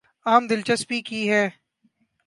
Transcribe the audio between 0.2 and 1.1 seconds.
عام دلچسپی